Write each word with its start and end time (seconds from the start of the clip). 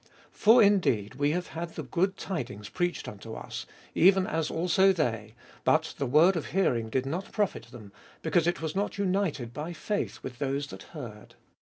For 0.31 0.63
indeed 0.63 1.13
we 1.13 1.29
have 1.29 1.49
had 1.49 1.75
good 1.91 2.17
tidings 2.17 2.69
preached 2.69 3.07
unto 3.07 3.35
us, 3.35 3.67
even 3.93 4.25
as 4.25 4.49
also 4.49 4.91
they: 4.91 5.35
but 5.63 5.93
the 5.99 6.07
word 6.07 6.35
of 6.35 6.47
hearing 6.47 6.89
did 6.89 7.05
not 7.05 7.31
profit 7.31 7.67
them, 7.67 7.93
because 8.23 8.47
it 8.47 8.63
was 8.63 8.75
not 8.75 8.97
united 8.97 9.53
by 9.53 9.73
faith 9.73 10.23
with 10.23 10.39
those 10.39 10.65
that 10.73 10.81
heard. 10.97 11.35